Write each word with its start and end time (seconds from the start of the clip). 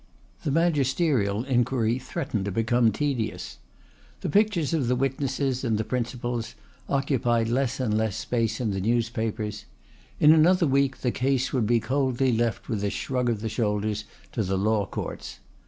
The 0.43 0.49
magisterial 0.49 1.43
inquiry 1.43 1.99
threatened 1.99 2.45
to 2.45 2.51
become 2.51 2.91
tedious. 2.91 3.59
The 4.21 4.31
pictures 4.31 4.73
of 4.73 4.87
the 4.87 4.95
witnesses 4.95 5.63
and 5.63 5.77
the 5.77 5.83
principals 5.83 6.55
occupied 6.89 7.49
less 7.49 7.79
and 7.79 7.95
less 7.95 8.15
space 8.15 8.59
in 8.59 8.71
the 8.71 8.81
newspapers. 8.81 9.65
In 10.19 10.33
another 10.33 10.65
week 10.65 11.01
the 11.01 11.11
case 11.11 11.53
would 11.53 11.67
be 11.67 11.79
coldly 11.79 12.31
left 12.35 12.67
with 12.67 12.83
a 12.83 12.89
shrug 12.89 13.29
of 13.29 13.41
the 13.41 13.47
shoulders 13.49 14.05
to 14.31 14.41
the 14.41 14.57
Law 14.57 14.87
Courts. 14.87 15.37